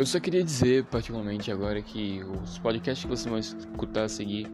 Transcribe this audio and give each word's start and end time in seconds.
Eu 0.00 0.06
só 0.06 0.18
queria 0.18 0.42
dizer, 0.42 0.84
particularmente 0.84 1.52
agora, 1.52 1.82
que 1.82 2.24
os 2.24 2.58
podcasts 2.58 3.04
que 3.04 3.10
você 3.10 3.28
vai 3.28 3.40
escutar 3.40 4.04
a 4.04 4.08
seguir 4.08 4.50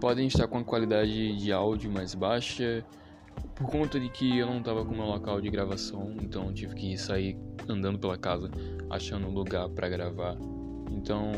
podem 0.00 0.28
estar 0.28 0.46
com 0.46 0.58
a 0.58 0.62
qualidade 0.62 1.36
de 1.36 1.52
áudio 1.52 1.90
mais 1.90 2.14
baixa, 2.14 2.86
por 3.56 3.68
conta 3.68 3.98
de 3.98 4.08
que 4.08 4.38
eu 4.38 4.46
não 4.46 4.58
estava 4.58 4.84
com 4.84 4.94
meu 4.94 5.06
local 5.06 5.40
de 5.40 5.50
gravação, 5.50 6.14
então 6.22 6.52
tive 6.52 6.76
que 6.76 6.96
sair 6.96 7.36
andando 7.68 7.98
pela 7.98 8.16
casa 8.16 8.48
achando 8.88 9.26
um 9.26 9.32
lugar 9.32 9.68
para 9.68 9.88
gravar. 9.88 10.36
Então 10.88 11.32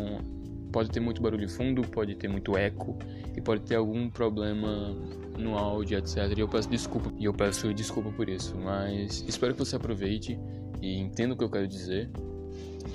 pode 0.71 0.91
ter 0.91 1.01
muito 1.01 1.23
barulho 1.23 1.47
de 1.47 1.51
fundo, 1.51 1.81
pode 1.81 2.15
ter 2.15 2.29
muito 2.29 2.59
eco 2.59 2.99
e 3.35 3.41
pode 3.41 3.63
ter 3.63 3.77
algum 3.77 4.11
problema 4.11 4.95
no 5.39 5.57
áudio, 5.57 5.97
etc. 5.97 6.31
E 6.37 6.41
eu 6.41 6.49
peço 6.49 6.69
desculpa 6.69 7.11
e 7.19 7.25
eu 7.25 7.33
peço 7.33 7.73
desculpa 7.73 8.11
por 8.11 8.29
isso, 8.29 8.55
mas 8.55 9.25
espero 9.27 9.55
que 9.55 9.61
você 9.61 9.77
aproveite 9.77 10.39
e 10.83 10.99
entenda 10.99 11.33
o 11.33 11.39
que 11.39 11.45
eu 11.45 11.51
quero 11.51 11.67
dizer. 11.67 12.11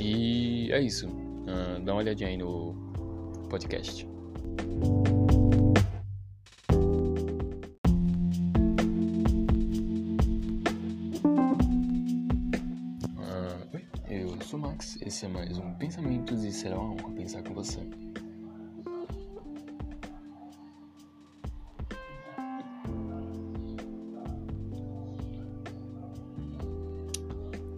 E 0.02 0.72
é 0.72 0.82
isso. 0.82 1.08
Uh, 1.08 1.80
dá 1.86 1.94
uma 1.94 2.02
olhadinha 2.02 2.30
aí 2.30 2.38
no 2.38 2.74
podcast. 3.50 4.10
sou 14.52 14.60
Max, 14.60 14.98
esse 15.02 15.24
é 15.24 15.30
mais 15.30 15.58
um 15.58 15.74
Pensamentos 15.76 16.44
e 16.44 16.52
será 16.52 16.78
uma 16.78 16.92
honra 16.92 17.12
pensar 17.16 17.42
com 17.42 17.54
você. 17.54 17.80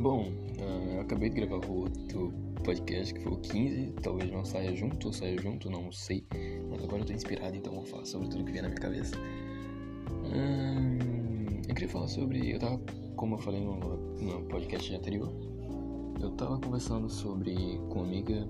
Bom, 0.03 0.33
uh, 0.59 0.95
eu 0.95 0.99
acabei 0.99 1.29
de 1.29 1.35
gravar 1.37 1.65
o 1.65 1.83
outro 1.83 2.33
podcast 2.61 3.13
que 3.13 3.21
foi 3.21 3.31
o 3.31 3.37
15, 3.37 3.93
talvez 4.01 4.29
não 4.29 4.43
saia 4.43 4.75
junto 4.75 5.07
ou 5.07 5.13
saia 5.13 5.41
junto, 5.41 5.69
não 5.69 5.93
sei, 5.93 6.25
mas 6.69 6.83
agora 6.83 7.03
eu 7.03 7.05
tô 7.05 7.13
inspirado, 7.13 7.55
então 7.55 7.73
vou 7.73 7.85
falar 7.85 8.03
sobre 8.03 8.27
tudo 8.27 8.43
que 8.43 8.51
vem 8.51 8.61
na 8.61 8.67
minha 8.67 8.81
cabeça. 8.81 9.15
Hum, 10.25 11.61
eu 11.69 11.73
queria 11.73 11.87
falar 11.87 12.09
sobre. 12.09 12.51
Eu 12.51 12.59
tava, 12.59 12.81
como 13.15 13.35
eu 13.35 13.39
falei 13.39 13.63
no, 13.63 13.77
no 13.77 14.43
podcast 14.49 14.93
anterior, 14.93 15.31
eu 16.19 16.31
tava 16.31 16.59
conversando 16.59 17.07
sobre 17.09 17.55
com 17.87 17.99
uma 17.99 18.03
amiga. 18.03 18.45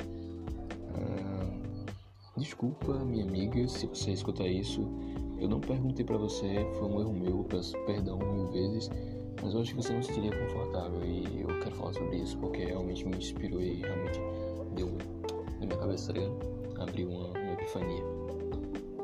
Uh, 0.89 1.85
desculpa, 2.35 2.97
minha 3.05 3.25
amiga, 3.25 3.67
se 3.67 3.85
você 3.85 4.09
escutar 4.09 4.47
isso. 4.47 4.89
Eu 5.37 5.47
não 5.47 5.59
perguntei 5.59 6.03
para 6.03 6.17
você, 6.17 6.65
foi 6.79 6.87
um 6.87 6.99
erro 6.99 7.13
meu, 7.13 7.43
peço 7.43 7.77
perdão 7.85 8.17
mil 8.17 8.47
vezes, 8.47 8.89
mas 9.43 9.53
eu 9.53 9.61
acho 9.61 9.71
que 9.71 9.83
você 9.83 9.91
não 9.91 10.01
se 10.01 10.13
sentiria 10.13 10.39
confortável 10.39 11.03
e 11.03 11.41
eu 11.41 11.59
quero 11.59 11.75
falar 11.75 11.93
sobre 11.93 12.17
isso 12.17 12.37
porque 12.37 12.63
realmente 12.63 13.05
me 13.05 13.17
inspirou 13.17 13.61
e 13.61 13.81
realmente 13.81 14.19
deu 14.73 14.87
na 15.59 15.65
minha 15.65 15.77
cabeça, 15.77 16.13
tá? 16.13 16.83
Abriu 16.83 17.09
uma, 17.09 17.27
uma 17.27 17.53
epifania. 17.53 18.03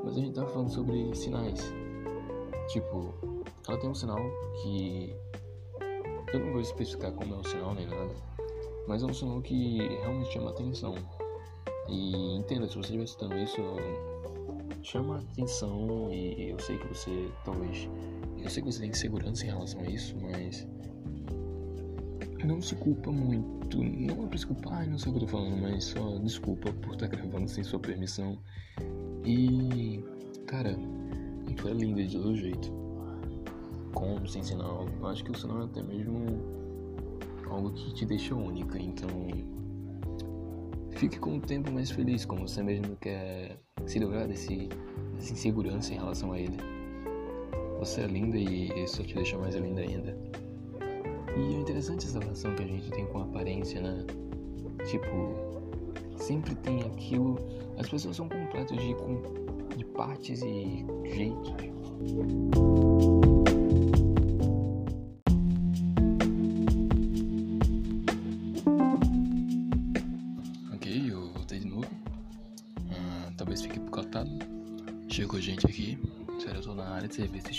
Mas 0.04 0.18
a 0.18 0.20
gente 0.22 0.34
tava 0.34 0.48
falando 0.48 0.70
sobre 0.70 1.14
sinais. 1.14 1.74
Tipo, 2.70 3.14
ela 3.68 3.78
tem 3.78 3.90
um 3.90 3.94
sinal 3.96 4.20
que. 4.62 5.14
Eu 6.34 6.40
não 6.40 6.52
vou 6.54 6.62
especificar 6.62 7.12
como 7.12 7.36
é 7.36 7.38
o 7.38 7.44
sinal 7.44 7.74
nem 7.74 7.88
nada, 7.88 8.14
mas 8.88 9.04
é 9.04 9.06
um 9.06 9.14
sinal 9.14 9.42
que 9.42 9.78
realmente 9.78 10.32
chama 10.32 10.52
atenção. 10.52 10.96
E 11.88 12.38
entenda, 12.38 12.68
se 12.68 12.76
você 12.76 12.98
estiver 12.98 13.08
citando 13.08 13.38
isso, 13.38 13.58
chama 14.84 15.18
atenção 15.18 16.12
e 16.12 16.52
eu 16.52 16.60
sei 16.60 16.78
que 16.78 16.88
você 16.88 17.30
talvez. 17.44 17.90
Eu 18.44 18.50
sei 18.50 18.64
que 18.64 18.72
você 18.72 18.82
tem 18.82 18.94
segurança 18.94 19.44
em 19.46 19.48
relação 19.48 19.82
a 19.82 19.90
isso, 19.90 20.16
mas. 20.22 20.68
Não 22.44 22.62
se 22.62 22.76
culpa 22.76 23.12
muito. 23.12 23.84
Não 23.84 24.24
é 24.24 24.28
pra 24.28 24.38
se 24.38 24.48
culpar, 24.48 24.88
não 24.88 24.98
sei 24.98 25.12
o 25.12 25.16
que 25.16 25.24
eu 25.24 25.28
tô 25.28 25.32
falando, 25.32 25.62
mas 25.62 25.86
só 25.86 26.18
desculpa 26.20 26.72
por 26.74 26.94
estar 26.94 27.08
gravando 27.08 27.48
sem 27.48 27.64
sua 27.64 27.80
permissão. 27.80 28.38
E. 29.26 30.04
Cara, 30.48 30.76
tu 31.56 31.68
é 31.68 31.74
linda 31.74 32.04
de 32.04 32.18
todo 32.18 32.36
jeito. 32.36 32.72
Com, 33.94 34.26
sem 34.26 34.44
sinal. 34.44 34.88
Acho 35.04 35.24
que 35.24 35.32
o 35.32 35.38
sinal 35.38 35.62
é 35.62 35.66
até 35.66 35.84
mesmo 35.84 36.60
algo 37.50 37.72
que 37.72 37.94
te 37.94 38.06
deixa 38.06 38.34
única. 38.36 38.80
Então, 38.80 39.10
fique 40.92 41.20
com 41.20 41.38
o 41.38 41.42
tempo 41.42 41.72
mais 41.72 41.92
feliz, 41.92 42.26
como 42.26 42.48
você 42.48 42.64
mesmo 42.64 42.96
quer 42.98 43.60
se 43.86 44.00
livrar 44.00 44.28
desse, 44.28 44.70
dessa 45.16 45.34
insegurança 45.34 45.94
em 45.94 45.98
relação 45.98 46.32
a 46.32 46.40
ele. 46.40 46.79
Você 47.80 48.02
é 48.02 48.08
linda 48.08 48.38
e 48.38 48.68
isso 48.84 49.02
te 49.04 49.16
deixa 49.16 49.38
mais 49.38 49.56
linda 49.56 49.80
ainda. 49.80 50.18
E 51.38 51.56
é 51.56 51.58
interessante 51.58 52.06
essa 52.06 52.20
relação 52.20 52.54
que 52.54 52.64
a 52.64 52.68
gente 52.68 52.92
tem 52.92 53.06
com 53.06 53.20
a 53.20 53.24
aparência, 53.24 53.80
né? 53.80 54.06
Tipo, 54.86 55.08
sempre 56.18 56.56
tem 56.56 56.82
aquilo. 56.82 57.38
As 57.78 57.88
pessoas 57.88 58.18
são 58.18 58.28
completas 58.28 58.78
de, 58.78 58.94
de 59.78 59.86
partes 59.86 60.42
e 60.42 60.86
jeitos. 61.06 61.54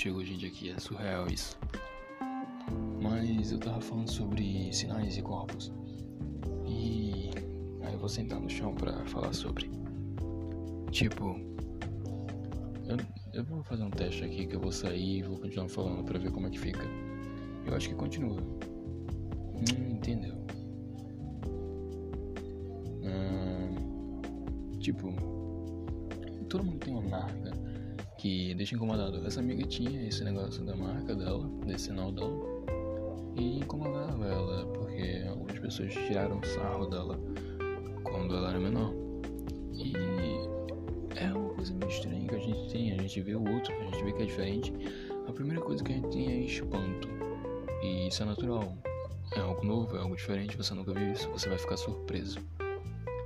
Chegou 0.00 0.24
gente 0.24 0.46
aqui. 0.46 0.70
É 0.70 0.80
surreal 0.80 1.26
isso. 1.28 1.58
Mas 3.02 3.52
eu 3.52 3.58
tava 3.58 3.80
falando 3.82 4.10
sobre 4.10 4.72
sinais 4.72 5.18
e 5.18 5.22
corpos. 5.22 5.70
E 6.66 7.30
aí 7.82 7.92
eu 7.92 7.98
vou 7.98 8.08
sentar 8.08 8.40
no 8.40 8.48
chão 8.48 8.74
pra 8.74 9.04
falar 9.06 9.34
sobre. 9.34 9.70
Tipo, 10.90 11.38
eu, 12.86 12.96
eu 13.34 13.44
vou 13.44 13.62
fazer 13.62 13.82
um 13.82 13.90
teste 13.90 14.24
aqui 14.24 14.46
que 14.46 14.56
eu 14.56 14.60
vou 14.60 14.72
sair 14.72 15.18
e 15.18 15.22
vou 15.22 15.38
continuar 15.38 15.68
falando 15.68 16.02
pra 16.02 16.18
ver 16.18 16.30
como 16.30 16.46
é 16.46 16.50
que 16.50 16.58
fica. 16.58 16.84
Eu 17.66 17.74
acho 17.74 17.90
que 17.90 17.94
continua. 17.94 18.40
Hum, 18.40 19.90
entendeu? 19.90 20.34
Hum, 23.02 24.78
tipo, 24.78 25.12
todo 26.48 26.64
mundo 26.64 26.78
tem 26.78 26.94
uma 26.94 27.02
marca 27.02 27.69
que 28.20 28.54
deixa 28.54 28.74
incomodado. 28.74 29.26
Essa 29.26 29.40
amiga 29.40 29.66
tinha 29.66 30.06
esse 30.06 30.22
negócio 30.22 30.62
da 30.62 30.76
marca 30.76 31.14
dela, 31.14 31.48
desse 31.64 31.90
dela, 31.90 32.12
e 33.34 33.60
incomodava 33.60 34.26
ela, 34.26 34.66
porque 34.66 35.24
algumas 35.26 35.58
pessoas 35.58 35.94
tiraram 35.94 36.38
sarro 36.42 36.86
dela 36.86 37.18
quando 38.04 38.36
ela 38.36 38.50
era 38.50 38.60
menor. 38.60 38.92
E 39.72 39.94
é 41.16 41.32
uma 41.32 41.54
coisa 41.54 41.72
meio 41.72 41.90
estranha 41.90 42.28
que 42.28 42.34
a 42.34 42.38
gente 42.38 42.70
tem, 42.70 42.92
a 42.92 43.00
gente 43.00 43.22
vê 43.22 43.34
o 43.34 43.54
outro, 43.54 43.72
a 43.72 43.84
gente 43.84 44.04
vê 44.04 44.12
que 44.12 44.22
é 44.22 44.26
diferente. 44.26 44.72
A 45.26 45.32
primeira 45.32 45.62
coisa 45.62 45.82
que 45.82 45.90
a 45.90 45.94
gente 45.94 46.08
tem 46.10 46.28
é 46.28 46.44
espanto. 46.44 47.08
E 47.82 48.08
isso 48.08 48.22
é 48.22 48.26
natural. 48.26 48.76
É 49.34 49.40
algo 49.40 49.64
novo, 49.64 49.96
é 49.96 50.00
algo 50.00 50.14
diferente, 50.14 50.58
você 50.58 50.74
nunca 50.74 50.92
viu 50.92 51.10
isso, 51.12 51.30
você 51.30 51.48
vai 51.48 51.56
ficar 51.56 51.78
surpreso. 51.78 52.38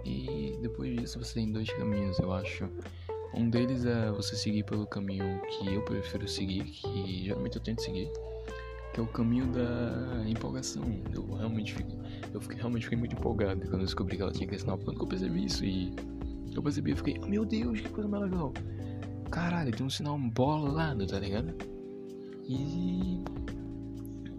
E 0.05 0.57
depois 0.63 0.95
disso 0.97 1.19
você 1.19 1.35
tem 1.35 1.51
dois 1.51 1.69
caminhos, 1.71 2.17
eu 2.21 2.33
acho. 2.33 2.69
Um 3.37 3.51
deles 3.51 3.85
é 3.85 4.11
você 4.11 4.37
seguir 4.37 4.65
pelo 4.65 4.87
caminho 4.87 5.41
que 5.43 5.75
eu 5.75 5.83
prefiro 5.83 6.29
seguir, 6.29 6.65
que 6.65 7.25
geralmente 7.25 7.57
eu 7.57 7.63
tento 7.63 7.83
seguir, 7.83 8.09
que 8.93 9.01
é 9.01 9.03
o 9.03 9.07
caminho 9.07 9.47
da 9.53 10.29
empolgação. 10.29 10.85
Eu 11.13 11.35
realmente 11.35 11.75
fico, 11.75 11.91
eu 12.33 12.41
fiquei, 12.41 12.59
realmente 12.59 12.83
fiquei 12.85 12.99
muito 12.99 13.17
empolgado 13.17 13.61
quando 13.63 13.81
eu 13.81 13.87
descobri 13.87 14.17
que 14.17 14.23
ela 14.23 14.31
tinha 14.31 14.47
que 14.47 14.55
assinar 14.55 14.79
quando 14.79 15.01
eu 15.01 15.07
percebi 15.07 15.47
isso 15.47 15.65
e 15.65 15.93
eu 16.55 16.63
percebi, 16.63 16.93
eu 16.93 16.97
fiquei, 16.97 17.19
oh, 17.21 17.27
meu 17.27 17.45
Deus, 17.45 17.81
que 17.81 17.89
coisa 17.89 18.09
mais 18.09 18.23
legal. 18.23 18.53
Caralho, 19.31 19.73
tem 19.73 19.85
um 19.85 19.91
sinal 19.91 20.17
bolado, 20.17 21.05
tá 21.05 21.19
ligado? 21.19 21.53
E 22.49 23.21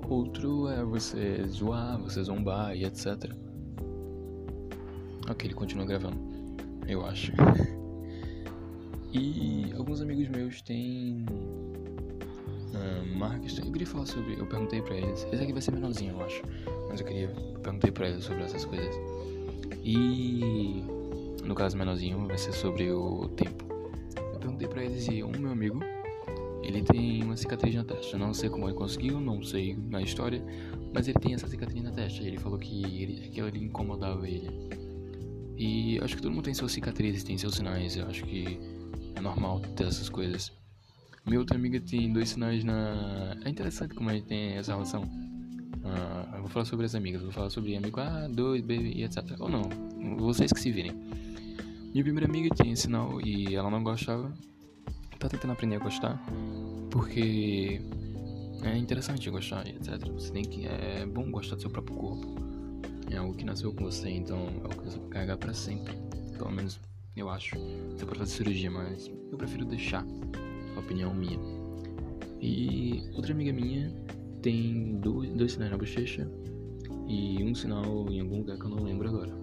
outro 0.08 0.70
é 0.70 0.84
você 0.84 1.46
zoar, 1.48 2.00
você 2.00 2.24
zombar 2.24 2.76
e 2.76 2.86
etc. 2.86 3.30
Ok, 5.30 5.48
ele 5.48 5.54
continua 5.54 5.86
gravando, 5.86 6.18
eu 6.88 7.06
acho. 7.06 7.34
E 9.18 9.72
alguns 9.78 10.02
amigos 10.02 10.28
meus 10.28 10.62
têm 10.62 11.26
uh, 12.74 13.18
marcas. 13.18 13.58
Eu 13.58 13.72
queria 13.72 13.88
falar 13.88 14.06
sobre. 14.06 14.38
Eu 14.38 14.46
perguntei 14.46 14.82
pra 14.82 14.94
eles. 14.96 15.26
Esse 15.32 15.42
aqui 15.42 15.54
vai 15.54 15.62
ser 15.62 15.72
menorzinho, 15.72 16.16
eu 16.16 16.22
acho. 16.22 16.44
Mas 16.90 17.00
eu 17.00 17.06
queria. 17.06 17.30
Eu 17.30 17.60
perguntei 17.62 17.92
pra 17.92 18.10
eles 18.10 18.26
sobre 18.26 18.44
essas 18.44 18.66
coisas. 18.66 18.94
E. 19.82 20.84
No 21.46 21.56
caso 21.56 21.78
menorzinho, 21.78 22.28
vai 22.28 22.38
ser 22.38 22.52
sobre 22.52 22.92
o 22.92 23.30
tempo. 23.30 23.64
Eu 24.34 24.40
perguntei 24.40 24.68
pra 24.68 24.84
eles 24.84 25.08
e 25.08 25.24
um 25.24 25.32
meu 25.32 25.52
amigo. 25.52 25.80
Ele 26.62 26.82
tem 26.82 27.24
uma 27.24 27.38
cicatriz 27.38 27.74
na 27.74 27.86
testa. 27.86 28.18
Não 28.18 28.34
sei 28.34 28.50
como 28.50 28.68
ele 28.68 28.76
conseguiu, 28.76 29.22
não 29.22 29.42
sei 29.44 29.78
na 29.78 30.02
história. 30.02 30.44
Mas 30.94 31.08
ele 31.08 31.20
tem 31.20 31.36
essa 31.36 31.48
cicatriz 31.48 31.82
na 31.82 31.92
testa. 31.92 32.22
Ele 32.22 32.38
falou 32.38 32.60
que 32.60 32.84
ele, 32.84 33.28
aquilo 33.28 33.48
ali 33.48 33.64
incomodava 33.64 34.28
ele. 34.28 34.52
E 35.56 36.00
acho 36.00 36.18
que 36.18 36.22
todo 36.22 36.34
mundo 36.34 36.44
tem 36.44 36.54
suas 36.54 36.74
cicatrizes, 36.74 37.24
tem 37.24 37.38
seus 37.38 37.56
sinais. 37.56 37.96
Eu 37.96 38.08
acho 38.08 38.26
que 38.26 38.75
é 39.16 39.22
normal 39.22 39.60
ter 39.76 39.88
essas 39.88 40.10
coisas. 40.10 40.52
Minha 41.26 41.40
outra 41.40 41.58
amiga 41.58 41.80
tem 41.80 42.12
dois 42.14 42.30
sinais 42.30 42.64
na. 42.64 43.36
É 43.44 43.50
interessante 43.50 43.96
como 43.96 44.10
a 44.10 44.14
gente 44.14 44.28
tem 44.28 44.54
essa 44.54 44.74
relação. 44.74 45.04
Uh, 45.04 46.36
eu 46.36 46.42
vou 46.42 46.50
falar 46.50 46.66
sobre 46.66 46.86
as 46.86 46.94
amigas, 46.94 47.22
vou 47.22 47.32
falar 47.32 47.50
sobre 47.50 47.76
amigo 47.76 48.00
A2, 48.00 48.62
B 48.62 48.76
e 48.76 49.04
etc. 49.04 49.24
Ou 49.40 49.50
não, 49.50 49.64
vocês 50.18 50.52
que 50.52 50.60
se 50.60 50.72
virem. 50.72 50.92
Minha 51.92 52.04
primeira 52.04 52.28
amiga 52.28 52.54
tinha 52.54 52.76
sinal 52.76 53.20
e 53.22 53.56
ela 53.56 53.70
não 53.70 53.84
gostava. 53.84 54.32
Tá 55.18 55.30
tentando 55.30 55.54
aprender 55.54 55.78
a 55.78 55.80
gostar, 55.80 56.22
porque 56.92 57.82
é 58.64 58.78
interessante 58.78 59.30
gostar 59.30 59.66
e 59.68 59.72
etc. 59.72 60.08
Você 60.12 60.32
tem 60.32 60.44
que. 60.44 60.68
É 60.68 61.06
bom 61.06 61.32
gostar 61.32 61.56
do 61.56 61.62
seu 61.62 61.72
próprio 61.72 61.96
corpo. 61.96 62.36
É 63.10 63.18
algo 63.18 63.34
que 63.34 63.46
nasceu 63.46 63.74
com 63.74 63.86
você, 63.86 64.10
então 64.10 64.38
é 64.38 64.64
algo 64.64 64.76
que 64.76 64.92
você 64.92 65.00
vai 65.00 65.10
carregar 65.10 65.38
pra 65.38 65.54
sempre. 65.54 65.96
Pelo 66.38 66.52
menos 66.52 66.80
eu 67.16 67.30
acho. 67.30 67.56
Você 67.92 68.06
pode 68.06 68.20
fazer 68.20 68.32
cirurgia, 68.32 68.70
mas 68.70 69.12
eu 69.32 69.38
prefiro 69.38 69.66
deixar. 69.66 70.06
Opinião 70.78 71.14
minha. 71.14 71.40
E 72.42 73.10
outra 73.14 73.32
amiga 73.32 73.54
minha 73.54 73.92
tem 74.42 74.98
dois, 74.98 75.32
dois 75.32 75.54
sinais 75.54 75.72
na 75.72 75.78
bochecha 75.78 76.30
e 77.08 77.44
um 77.44 77.56
sinal 77.56 78.08
em 78.12 78.20
algum 78.20 78.40
lugar 78.40 78.58
que 78.58 78.66
eu 78.66 78.70
não 78.70 78.84
lembro 78.84 79.08
agora. 79.08 79.34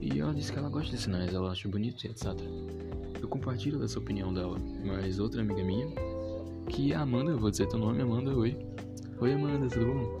E 0.00 0.20
ela 0.20 0.34
disse 0.34 0.52
que 0.52 0.58
ela 0.58 0.68
gosta 0.68 0.94
de 0.94 1.00
sinais, 1.00 1.32
ela 1.32 1.50
acha 1.50 1.68
bonito 1.68 2.06
e 2.06 2.10
etc. 2.10 2.26
Eu 3.20 3.28
compartilho 3.28 3.78
dessa 3.78 3.98
opinião 3.98 4.32
dela, 4.34 4.58
mas 4.84 5.18
outra 5.18 5.40
amiga 5.40 5.64
minha, 5.64 5.88
que 6.68 6.92
é 6.92 6.96
a 6.96 7.00
Amanda, 7.00 7.34
vou 7.36 7.50
dizer 7.50 7.66
teu 7.68 7.78
nome, 7.78 8.02
Amanda, 8.02 8.36
oi. 8.36 8.56
Oi 9.18 9.32
Amanda, 9.32 9.68
tudo 9.68 9.86
bom? 9.86 10.20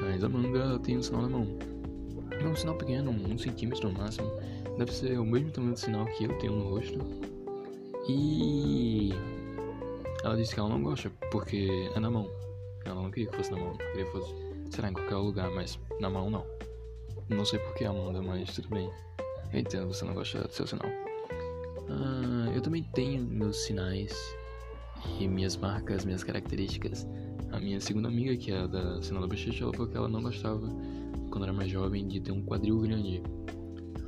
Mas 0.00 0.24
Amanda 0.24 0.78
tem 0.78 0.96
um 0.96 1.02
sinal 1.02 1.22
na 1.22 1.28
mão. 1.28 1.46
É 2.30 2.48
um 2.48 2.56
sinal 2.56 2.76
pequeno, 2.76 3.10
um 3.10 3.36
centímetro 3.36 3.92
no 3.92 3.98
máximo. 3.98 4.30
Deve 4.78 4.92
ser 4.92 5.18
o 5.18 5.24
mesmo 5.24 5.50
tamanho 5.50 5.74
do 5.74 5.78
sinal 5.78 6.06
que 6.06 6.24
eu 6.24 6.38
tenho 6.38 6.54
no 6.54 6.70
rosto. 6.70 6.98
E 8.08 9.12
ela 10.24 10.36
disse 10.36 10.54
que 10.54 10.60
ela 10.60 10.68
não 10.68 10.82
gosta 10.82 11.10
porque 11.30 11.90
é 11.94 12.00
na 12.00 12.10
mão. 12.10 12.30
Ela 12.84 13.00
não 13.02 13.10
queria 13.10 13.30
que 13.30 13.36
fosse 13.36 13.50
na 13.52 13.58
mão, 13.58 13.76
queria 13.76 14.04
que 14.04 14.12
fosse, 14.12 14.34
sei 14.70 14.82
lá, 14.82 14.90
em 14.90 14.92
qualquer 14.92 15.16
lugar, 15.16 15.50
mas 15.50 15.78
na 16.00 16.10
mão 16.10 16.30
não. 16.30 16.44
Não 17.28 17.44
sei 17.44 17.58
porquê, 17.60 17.84
Amanda, 17.84 18.20
mas 18.20 18.54
tudo 18.54 18.68
bem. 18.68 18.90
Eu 19.52 19.60
entendo, 19.60 19.86
você 19.86 20.04
não 20.04 20.14
gosta 20.14 20.40
do 20.42 20.52
seu 20.52 20.66
sinal. 20.66 20.90
Ah, 21.88 22.50
eu 22.54 22.60
também 22.60 22.82
tenho 22.94 23.22
meus 23.22 23.64
sinais 23.64 24.12
e 25.18 25.28
minhas 25.28 25.56
marcas, 25.56 26.04
minhas 26.04 26.24
características. 26.24 27.06
A 27.52 27.60
minha 27.60 27.80
segunda 27.80 28.08
amiga, 28.08 28.36
que 28.36 28.50
é 28.50 28.66
da 28.66 29.00
sinal 29.02 29.22
da 29.22 29.28
bochecha, 29.28 29.64
ela 29.64 29.72
falou 29.72 29.88
que 29.88 29.96
ela 29.96 30.08
não 30.08 30.22
gostava, 30.22 30.66
quando 31.30 31.44
era 31.44 31.52
mais 31.52 31.70
jovem, 31.70 32.08
de 32.08 32.20
ter 32.20 32.32
um 32.32 32.42
quadril 32.42 32.80
grande. 32.80 33.22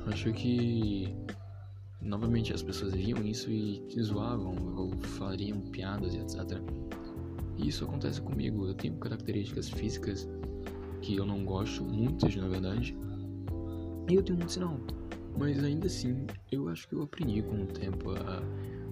Acho 0.07 0.31
que 0.33 1.13
novamente 2.01 2.53
as 2.53 2.61
pessoas 2.61 2.93
viam 2.93 3.25
isso 3.25 3.49
e 3.49 3.83
zoavam 3.99 4.55
ou 4.75 4.91
fariam 4.97 5.59
piadas 5.59 6.13
e 6.13 6.19
etc. 6.19 6.61
E 7.57 7.67
isso 7.67 7.83
acontece 7.85 8.21
comigo. 8.21 8.67
Eu 8.67 8.73
tenho 8.73 8.95
características 8.97 9.69
físicas 9.69 10.27
que 11.01 11.15
eu 11.15 11.25
não 11.25 11.43
gosto, 11.43 11.83
muitas 11.83 12.35
na 12.35 12.47
verdade, 12.47 12.95
e 14.09 14.15
eu 14.15 14.23
tenho 14.23 14.37
muito 14.37 14.51
sinal. 14.51 14.79
Mas 15.37 15.63
ainda 15.63 15.87
assim, 15.87 16.25
eu 16.51 16.69
acho 16.69 16.87
que 16.87 16.95
eu 16.95 17.03
aprendi 17.03 17.41
com 17.41 17.63
o 17.63 17.65
tempo 17.65 18.11
a 18.11 18.41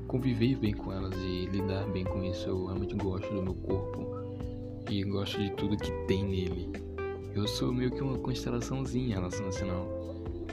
conviver 0.07 0.57
bem 0.57 0.74
com 0.74 0.92
elas 0.92 1.15
e 1.15 1.45
lidar 1.45 1.89
bem 1.92 2.04
com 2.04 2.24
isso. 2.24 2.50
Eu 2.50 2.65
realmente 2.65 2.95
gosto 2.95 3.33
do 3.33 3.42
meu 3.42 3.56
corpo 3.56 4.06
e 4.89 5.04
gosto 5.04 5.39
de 5.39 5.51
tudo 5.51 5.77
que 5.77 5.92
tem 6.07 6.24
nele. 6.24 6.71
Eu 7.33 7.48
sou 7.48 7.71
meio 7.71 7.92
que 7.92 8.01
uma 8.01 8.18
constelaçãozinha 8.18 9.07
em 9.07 9.13
relação 9.13 9.51
sinal. 9.51 9.88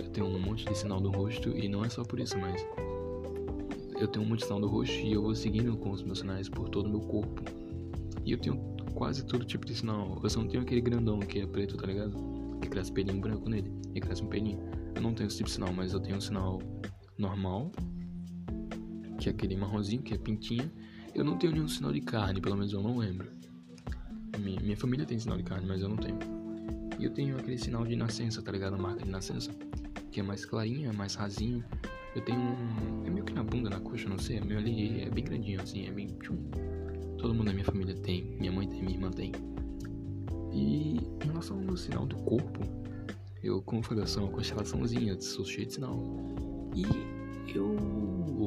Eu 0.00 0.08
tenho 0.08 0.26
um 0.26 0.40
monte 0.40 0.64
de 0.64 0.74
sinal 0.76 0.98
do 0.98 1.10
rosto 1.10 1.50
e 1.50 1.68
não 1.68 1.84
é 1.84 1.88
só 1.90 2.02
por 2.02 2.18
isso, 2.18 2.36
mas 2.38 2.64
eu 4.00 4.08
tenho 4.08 4.24
um 4.24 4.28
monte 4.28 4.38
de 4.38 4.44
sinal 4.46 4.60
do 4.60 4.66
rosto 4.66 4.94
e 4.94 5.12
eu 5.12 5.20
vou 5.20 5.34
seguindo 5.34 5.76
com 5.76 5.90
os 5.90 6.02
meus 6.02 6.20
sinais 6.20 6.48
por 6.48 6.70
todo 6.70 6.86
o 6.86 6.88
meu 6.88 7.00
corpo. 7.00 7.42
E 8.24 8.32
eu 8.32 8.38
tenho 8.38 8.58
quase 8.94 9.24
todo 9.26 9.44
tipo 9.44 9.66
de 9.66 9.74
sinal. 9.74 10.18
Eu 10.22 10.30
só 10.30 10.40
não 10.40 10.48
tenho 10.48 10.62
aquele 10.62 10.80
grandão 10.80 11.18
que 11.20 11.40
é 11.40 11.46
preto, 11.46 11.76
tá 11.76 11.86
ligado? 11.86 12.16
Que 12.62 12.68
cresce 12.68 12.90
pelinho 12.90 13.20
branco 13.20 13.48
nele. 13.48 13.70
E 13.94 14.00
cresce 14.00 14.22
um 14.22 14.26
pelinho. 14.26 14.58
Eu 14.94 15.02
não 15.02 15.12
tenho 15.12 15.26
esse 15.26 15.36
tipo 15.36 15.48
de 15.48 15.54
sinal, 15.54 15.72
mas 15.72 15.92
eu 15.92 16.00
tenho 16.00 16.16
um 16.16 16.20
sinal 16.20 16.58
normal, 17.18 17.70
que 19.18 19.28
é 19.28 19.32
aquele 19.32 19.54
marronzinho, 19.54 20.02
que 20.02 20.14
é 20.14 20.18
pintinha. 20.18 20.72
Eu 21.14 21.24
não 21.24 21.36
tenho 21.36 21.52
nenhum 21.52 21.68
sinal 21.68 21.92
de 21.92 22.00
carne, 22.00 22.40
pelo 22.40 22.56
menos 22.56 22.72
eu 22.72 22.82
não 22.82 22.96
lembro. 22.96 23.28
Minha, 24.38 24.60
minha 24.60 24.76
família 24.78 25.04
tem 25.04 25.18
sinal 25.18 25.36
de 25.36 25.44
carne, 25.44 25.66
mas 25.66 25.82
eu 25.82 25.90
não 25.90 25.96
tenho. 25.96 26.18
E 26.98 27.04
eu 27.04 27.10
tenho 27.10 27.36
aquele 27.36 27.58
sinal 27.58 27.84
de 27.84 27.96
nascença, 27.96 28.40
tá 28.40 28.50
ligado? 28.50 28.74
A 28.74 28.78
marca 28.78 29.04
de 29.04 29.10
nascença 29.10 29.50
que 30.10 30.20
é 30.20 30.22
mais 30.22 30.44
clarinho, 30.44 30.90
é 30.90 30.92
mais 30.92 31.14
rasinho. 31.14 31.64
Eu 32.14 32.22
tenho 32.22 32.40
um. 32.40 33.06
É 33.06 33.10
meio 33.10 33.24
que 33.24 33.32
na 33.32 33.42
bunda, 33.42 33.70
na 33.70 33.80
coxa, 33.80 34.08
não 34.08 34.18
sei. 34.18 34.38
É 34.38 34.56
ali 34.56 35.02
é 35.02 35.10
bem 35.10 35.24
grandinho, 35.24 35.60
assim, 35.60 35.86
é 35.86 35.90
bem. 35.90 36.08
Tchum. 36.22 36.36
Todo 37.18 37.34
mundo 37.34 37.46
da 37.46 37.52
minha 37.52 37.64
família 37.64 37.94
tem. 37.94 38.36
Minha 38.38 38.52
mãe 38.52 38.68
tem, 38.68 38.82
minha 38.82 38.94
irmã 38.94 39.10
tem. 39.10 39.32
E 40.52 40.96
em 40.98 41.26
relação 41.26 41.62
ao 41.68 41.76
sinal 41.76 42.06
do 42.06 42.16
corpo, 42.16 42.60
eu, 43.42 43.62
como 43.62 43.82
falei, 43.82 44.02
eu 44.02 44.08
sou 44.08 44.24
uma 44.24 44.32
constelaçãozinha, 44.32 45.20
sou 45.20 45.44
cheio 45.44 45.66
de 45.66 45.74
sinal. 45.74 45.98
E 46.74 46.84
eu 47.54 47.68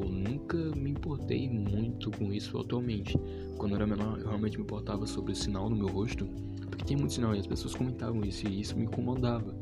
nunca 0.08 0.56
me 0.76 0.90
importei 0.90 1.48
muito 1.48 2.10
com 2.10 2.32
isso 2.32 2.58
atualmente. 2.58 3.18
Quando 3.56 3.72
eu 3.72 3.76
era 3.76 3.86
menor, 3.86 4.18
eu 4.18 4.28
realmente 4.28 4.56
me 4.56 4.64
importava 4.64 5.06
sobre 5.06 5.32
o 5.32 5.36
sinal 5.36 5.70
no 5.70 5.76
meu 5.76 5.88
rosto, 5.88 6.26
porque 6.68 6.84
tem 6.84 6.96
muito 6.96 7.12
sinal 7.12 7.34
e 7.34 7.38
as 7.38 7.46
pessoas 7.46 7.74
comentavam 7.74 8.22
isso 8.24 8.46
e 8.46 8.60
isso 8.60 8.76
me 8.76 8.84
incomodava. 8.84 9.56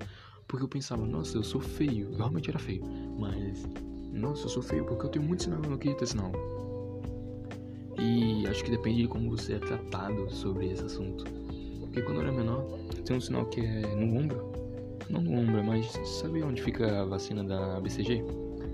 Porque 0.52 0.64
eu 0.66 0.68
pensava, 0.68 1.06
nossa, 1.06 1.38
eu 1.38 1.42
sou 1.42 1.62
feio. 1.62 2.10
Eu 2.12 2.18
realmente 2.18 2.50
era 2.50 2.58
feio. 2.58 2.84
Mas, 3.18 3.66
nossa, 4.12 4.44
eu 4.44 4.48
sou 4.50 4.62
feio 4.62 4.84
porque 4.84 5.06
eu 5.06 5.08
tenho 5.08 5.24
muito 5.24 5.44
sinal, 5.44 5.58
eu 5.64 5.70
não 5.70 5.78
queria 5.78 5.96
ter 5.96 6.06
sinal. 6.06 6.30
E 7.98 8.46
acho 8.46 8.62
que 8.62 8.70
depende 8.70 9.00
de 9.00 9.08
como 9.08 9.30
você 9.30 9.54
é 9.54 9.58
tratado 9.58 10.30
sobre 10.30 10.70
esse 10.70 10.84
assunto. 10.84 11.24
Porque 11.80 12.02
quando 12.02 12.16
eu 12.16 12.24
era 12.24 12.32
menor, 12.32 12.66
tem 13.02 13.16
um 13.16 13.20
sinal 13.22 13.46
que 13.46 13.62
é 13.62 13.94
no 13.96 14.14
ombro. 14.14 14.52
Não 15.08 15.22
no 15.22 15.40
ombro, 15.40 15.64
mas 15.64 15.90
sabe 16.20 16.42
onde 16.42 16.60
fica 16.60 17.00
a 17.00 17.06
vacina 17.06 17.42
da 17.42 17.80
BCG? 17.80 18.22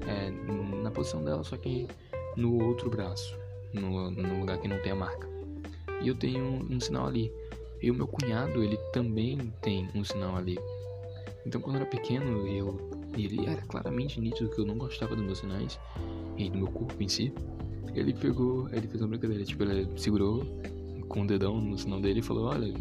É 0.08 0.30
na 0.82 0.90
posição 0.90 1.22
dela, 1.22 1.44
só 1.44 1.56
que 1.56 1.86
no 2.36 2.60
outro 2.60 2.90
braço. 2.90 3.38
No, 3.72 4.10
no 4.10 4.40
lugar 4.40 4.58
que 4.58 4.66
não 4.66 4.82
tem 4.82 4.90
a 4.90 4.96
marca. 4.96 5.28
E 6.02 6.08
eu 6.08 6.16
tenho 6.16 6.44
um, 6.44 6.80
sinal 6.80 7.06
ali. 7.06 7.32
E 7.80 7.88
o 7.88 7.94
meu 7.94 8.08
cunhado, 8.08 8.64
ele 8.64 8.76
também 8.92 9.52
tem 9.62 9.88
um 9.94 10.02
sinal 10.02 10.34
ali. 10.34 10.58
Então, 11.46 11.61
quando 11.61 11.76
eu 11.76 11.82
era 11.82 11.90
pequeno, 11.90 12.46
eu 12.46 12.99
ele 13.17 13.46
era 13.46 13.61
claramente 13.62 14.20
nítido 14.20 14.50
que 14.50 14.61
eu 14.61 14.67
não 14.67 14.76
gostava 14.76 15.17
dos 15.17 15.25
meus 15.25 15.38
sinais 15.38 15.79
e 16.37 16.49
do 16.50 16.58
meu 16.58 16.69
corpo 16.69 17.02
em 17.02 17.08
si. 17.08 17.32
Ele 17.94 18.12
pegou, 18.12 18.69
ele 18.70 18.87
fez 18.87 19.00
uma 19.00 19.08
brincadeira, 19.08 19.44
tipo, 19.44 19.62
ele 19.64 19.88
segurou 19.96 20.44
com 21.08 21.23
o 21.23 21.26
dedão 21.26 21.61
no 21.61 21.76
sinal 21.76 22.00
dele 22.00 22.20
e 22.20 22.23
falou: 22.23 22.46
Olha, 22.46 22.73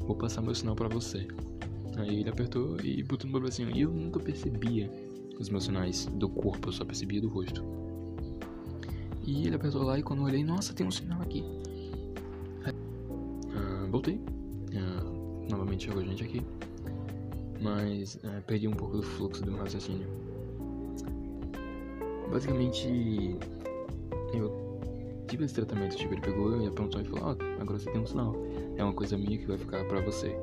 vou 0.00 0.16
passar 0.16 0.40
meu 0.40 0.54
sinal 0.54 0.74
para 0.74 0.88
você. 0.88 1.28
Aí 1.96 2.20
ele 2.20 2.30
apertou 2.30 2.80
e 2.80 3.02
botou 3.02 3.26
no 3.26 3.32
meu 3.32 3.42
bracinho. 3.42 3.70
E 3.70 3.82
eu 3.82 3.90
nunca 3.90 4.18
percebia 4.18 4.90
os 5.38 5.48
meus 5.48 5.64
sinais 5.64 6.06
do 6.06 6.28
corpo, 6.28 6.68
eu 6.68 6.72
só 6.72 6.84
percebia 6.84 7.20
do 7.20 7.28
rosto. 7.28 7.62
E 9.24 9.46
ele 9.46 9.54
apertou 9.54 9.82
lá 9.82 9.98
e 9.98 10.02
quando 10.02 10.20
eu 10.20 10.24
olhei, 10.24 10.42
nossa, 10.42 10.72
tem 10.72 10.86
um 10.86 10.90
sinal 10.90 11.20
aqui. 11.20 11.44
Ah, 12.64 13.86
voltei. 13.90 14.20
Ah, 14.74 15.04
novamente 15.50 15.84
chegou 15.84 16.00
a 16.00 16.04
gente 16.04 16.24
aqui 16.24 16.42
mas 17.60 18.18
é, 18.24 18.40
perdi 18.40 18.68
um 18.68 18.72
pouco 18.72 18.96
do 18.96 19.02
fluxo 19.02 19.42
do 19.42 19.52
meu 19.52 19.60
raciocínio. 19.60 20.06
Basicamente, 22.30 23.36
eu 24.32 24.80
tive 25.26 25.44
esse 25.44 25.54
tratamento, 25.54 25.96
tipo, 25.96 26.14
ele 26.14 26.20
pegou 26.20 26.60
e 26.60 26.66
apontou 26.66 27.00
e 27.00 27.04
falou, 27.04 27.36
oh, 27.36 27.62
agora 27.62 27.78
você 27.78 27.90
tem 27.90 28.00
um 28.00 28.06
sinal, 28.06 28.34
é 28.76 28.84
uma 28.84 28.92
coisa 28.92 29.16
minha 29.16 29.36
que 29.38 29.46
vai 29.46 29.58
ficar 29.58 29.84
pra 29.84 30.00
você. 30.00 30.36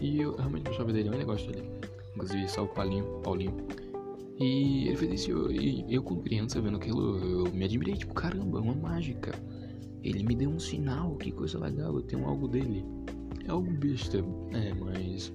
E 0.00 0.20
eu 0.20 0.36
realmente 0.36 0.68
gostava 0.68 0.92
dele, 0.92 1.08
eu 1.08 1.12
ainda 1.12 1.24
gosto 1.24 1.50
dele. 1.50 1.68
Inclusive, 2.14 2.48
só 2.48 2.64
o 2.64 2.68
Paulinho, 2.68 3.04
Paulinho. 3.22 3.54
E 4.38 4.88
ele 4.88 4.96
fez 4.96 5.20
isso 5.20 5.50
e 5.52 5.84
eu, 5.88 6.02
como 6.02 6.22
criança, 6.22 6.60
vendo 6.60 6.76
aquilo, 6.76 7.18
eu 7.18 7.52
me 7.52 7.64
admirei, 7.64 7.96
tipo, 7.96 8.14
caramba, 8.14 8.58
é 8.58 8.62
uma 8.62 8.74
mágica. 8.74 9.32
Ele 10.02 10.22
me 10.22 10.34
deu 10.34 10.50
um 10.50 10.58
sinal, 10.58 11.16
que 11.16 11.30
coisa 11.30 11.58
legal, 11.58 11.94
eu 11.94 12.02
tenho 12.02 12.26
algo 12.26 12.48
dele. 12.48 12.84
É 13.46 13.50
algo 13.50 13.70
besta, 13.72 14.18
é, 14.52 14.74
mas 14.74 15.32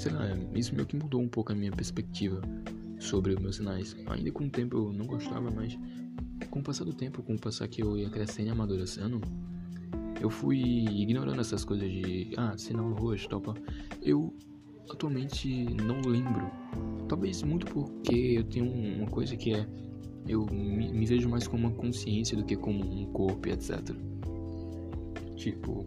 sei 0.00 0.12
lá, 0.12 0.24
isso 0.54 0.74
meio 0.74 0.86
que 0.86 0.96
mudou 0.96 1.20
um 1.20 1.28
pouco 1.28 1.52
a 1.52 1.54
minha 1.54 1.70
perspectiva 1.70 2.40
sobre 2.98 3.34
os 3.34 3.38
meus 3.38 3.56
sinais. 3.56 3.94
Ainda 4.06 4.32
com 4.32 4.44
o 4.44 4.48
tempo 4.48 4.78
eu 4.78 4.92
não 4.94 5.06
gostava, 5.06 5.50
mas 5.50 5.78
com 6.48 6.60
o 6.60 6.62
passar 6.62 6.84
do 6.84 6.94
tempo, 6.94 7.22
com 7.22 7.34
o 7.34 7.38
passar 7.38 7.68
que 7.68 7.82
eu 7.82 7.98
ia 7.98 8.08
crescendo 8.08 8.48
e 8.48 8.50
amadurecendo, 8.50 9.20
eu 10.18 10.30
fui 10.30 10.58
ignorando 10.58 11.38
essas 11.38 11.66
coisas 11.66 11.90
de, 11.90 12.32
ah, 12.38 12.56
sinal 12.56 12.90
rosto, 12.94 13.28
topa. 13.28 13.54
Eu 14.00 14.34
atualmente 14.90 15.64
não 15.74 16.00
lembro. 16.00 16.50
Talvez 17.06 17.42
muito 17.42 17.66
porque 17.66 18.14
eu 18.38 18.44
tenho 18.44 18.72
uma 18.72 19.06
coisa 19.06 19.36
que 19.36 19.52
é, 19.52 19.68
eu 20.26 20.46
me, 20.46 20.90
me 20.90 21.04
vejo 21.04 21.28
mais 21.28 21.46
como 21.46 21.68
uma 21.68 21.76
consciência 21.76 22.34
do 22.34 22.44
que 22.44 22.56
como 22.56 22.82
um 22.82 23.04
corpo, 23.12 23.50
etc. 23.50 23.94
Tipo, 25.36 25.84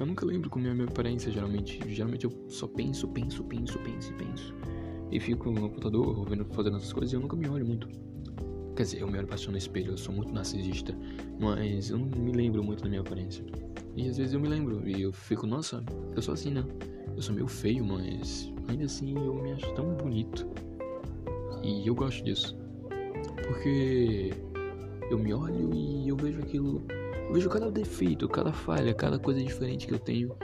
eu 0.00 0.06
nunca 0.06 0.24
lembro 0.24 0.48
como 0.48 0.66
é 0.66 0.70
a 0.70 0.74
minha 0.74 0.86
aparência, 0.86 1.30
geralmente. 1.30 1.78
Geralmente 1.86 2.24
eu 2.24 2.32
só 2.48 2.66
penso, 2.66 3.06
penso, 3.08 3.44
penso, 3.44 3.78
penso 3.80 4.10
e 4.10 4.14
penso. 4.14 4.54
E 5.10 5.20
fico 5.20 5.50
no 5.50 5.60
computador, 5.60 6.24
vendo, 6.26 6.46
fazendo 6.46 6.78
essas 6.78 6.90
coisas 6.90 7.12
e 7.12 7.16
eu 7.16 7.20
nunca 7.20 7.36
me 7.36 7.46
olho 7.46 7.66
muito. 7.66 7.86
Quer 8.74 8.84
dizer, 8.84 9.02
eu 9.02 9.08
me 9.08 9.18
olho 9.18 9.26
bastante 9.26 9.50
no 9.50 9.58
espelho, 9.58 9.92
eu 9.92 9.98
sou 9.98 10.14
muito 10.14 10.32
narcisista, 10.32 10.96
mas 11.38 11.90
eu 11.90 11.98
não 11.98 12.06
me 12.06 12.32
lembro 12.32 12.64
muito 12.64 12.82
da 12.82 12.88
minha 12.88 13.02
aparência. 13.02 13.44
E 13.94 14.08
às 14.08 14.16
vezes 14.16 14.32
eu 14.32 14.40
me 14.40 14.48
lembro 14.48 14.88
e 14.88 15.02
eu 15.02 15.12
fico, 15.12 15.46
nossa, 15.46 15.84
eu 16.16 16.22
sou 16.22 16.32
assim, 16.32 16.50
né? 16.50 16.64
Eu 17.14 17.20
sou 17.20 17.34
meio 17.34 17.46
feio, 17.46 17.84
mas 17.84 18.50
ainda 18.68 18.86
assim 18.86 19.14
eu 19.14 19.34
me 19.34 19.52
acho 19.52 19.70
tão 19.74 19.94
bonito. 19.96 20.48
E 21.62 21.86
eu 21.86 21.94
gosto 21.94 22.24
disso. 22.24 22.56
Porque 23.46 24.32
eu 25.10 25.18
me 25.18 25.34
olho 25.34 25.74
e 25.74 26.08
eu 26.08 26.16
vejo 26.16 26.40
aquilo. 26.40 26.82
Eu 27.30 27.34
vejo 27.34 27.48
cada 27.48 27.70
defeito, 27.70 28.28
cada 28.28 28.52
falha, 28.52 28.92
cada 28.92 29.16
coisa 29.16 29.40
diferente 29.40 29.86
que 29.86 29.94
eu 29.94 30.00
tenho. 30.00 30.34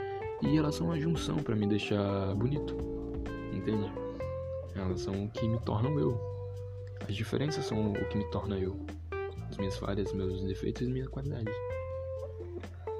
E 0.41 0.57
elas 0.57 0.75
são 0.75 0.87
uma 0.87 0.97
junção 0.97 1.35
para 1.35 1.53
me 1.53 1.67
deixar 1.67 2.33
bonito. 2.33 2.77
Entende? 3.51 3.91
Elas 4.73 5.01
são 5.01 5.25
o 5.25 5.29
que 5.29 5.45
me 5.49 5.59
tornam 5.59 5.99
eu. 5.99 6.17
As 7.05 7.13
diferenças 7.13 7.65
são 7.65 7.91
o 7.91 8.05
que 8.07 8.17
me 8.17 8.23
torna 8.31 8.57
eu. 8.57 8.79
As 9.49 9.57
minhas 9.57 9.75
falhas, 9.75 10.13
meus 10.13 10.41
defeitos 10.45 10.87
e 10.87 10.89
minhas 10.89 11.09
qualidades. 11.09 11.53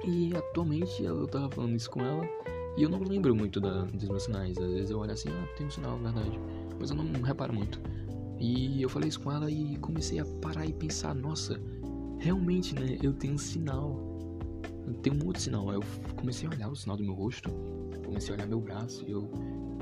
E 0.04 0.36
atualmente 0.36 1.02
eu 1.02 1.26
tava 1.26 1.50
falando 1.50 1.74
isso 1.74 1.88
com 1.88 2.02
ela 2.02 2.28
e 2.76 2.82
eu 2.82 2.90
não 2.90 3.02
lembro 3.02 3.34
muito 3.34 3.58
da, 3.58 3.84
dos 3.84 4.06
meus 4.06 4.24
sinais. 4.24 4.58
Às 4.58 4.70
vezes 4.70 4.90
eu 4.90 4.98
olho 4.98 5.12
assim, 5.12 5.30
ah, 5.30 5.48
tem 5.56 5.66
um 5.66 5.70
sinal, 5.70 5.96
verdade. 5.96 6.38
Mas 6.78 6.90
eu 6.90 6.96
não 6.96 7.22
reparo 7.22 7.54
muito. 7.54 7.80
E 8.38 8.82
eu 8.82 8.88
falei 8.90 9.08
isso 9.08 9.20
com 9.20 9.32
ela 9.32 9.50
e 9.50 9.78
comecei 9.78 10.18
a 10.18 10.26
parar 10.42 10.66
e 10.66 10.74
pensar, 10.74 11.14
nossa, 11.14 11.58
realmente, 12.18 12.74
né? 12.74 12.98
Eu 13.02 13.12
tenho 13.12 13.34
um 13.34 13.38
sinal. 13.38 14.18
Eu 14.86 14.94
tenho 14.94 15.22
um 15.22 15.26
outro 15.26 15.42
sinal. 15.42 15.72
Eu 15.72 15.82
comecei 16.16 16.48
a 16.48 16.52
olhar 16.52 16.68
o 16.68 16.76
sinal 16.76 16.96
do 16.96 17.04
meu 17.04 17.14
rosto, 17.14 17.50
comecei 18.04 18.34
a 18.34 18.38
olhar 18.38 18.46
meu 18.46 18.60
braço 18.60 19.04
e 19.06 19.10
eu, 19.10 19.30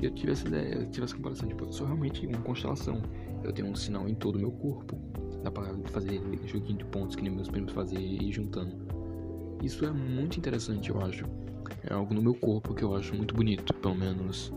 eu 0.01 0.11
tive 0.11 0.33
essa 0.33 0.47
ideia, 0.47 0.75
eu 0.75 0.89
tive 0.89 1.05
essa 1.05 1.15
comparação, 1.15 1.47
tipo, 1.47 1.63
eu 1.63 1.71
sou 1.71 1.87
realmente 1.87 2.25
uma 2.27 2.41
constelação. 2.41 3.01
Eu 3.43 3.53
tenho 3.53 3.69
um 3.69 3.75
sinal 3.75 4.07
em 4.07 4.15
todo 4.15 4.35
o 4.35 4.39
meu 4.39 4.51
corpo. 4.51 4.99
Dá 5.43 5.51
pra 5.51 5.63
fazer 5.85 6.21
joguinho 6.45 6.77
de 6.77 6.85
pontos 6.85 7.15
que 7.15 7.23
nem 7.23 7.31
meus 7.31 7.49
primos 7.49 7.71
faziam 7.71 8.01
e 8.01 8.29
ir 8.29 8.33
juntando. 8.33 8.75
Isso 9.63 9.85
é 9.85 9.91
muito 9.91 10.37
interessante, 10.37 10.89
eu 10.89 10.99
acho. 11.01 11.25
É 11.89 11.93
algo 11.93 12.13
no 12.13 12.21
meu 12.21 12.35
corpo 12.35 12.73
que 12.73 12.83
eu 12.83 12.95
acho 12.95 13.15
muito 13.15 13.33
bonito, 13.33 13.73
pelo 13.75 13.95
menos 13.95 14.51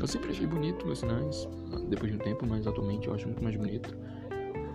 eu 0.00 0.06
sempre 0.06 0.30
achei 0.30 0.46
bonito 0.46 0.86
meus 0.86 1.00
sinais, 1.00 1.46
depois 1.88 2.10
de 2.10 2.16
um 2.16 2.20
tempo, 2.20 2.46
mas 2.46 2.66
atualmente 2.66 3.06
eu 3.06 3.14
acho 3.14 3.26
muito 3.26 3.44
mais 3.44 3.54
bonito. 3.54 3.94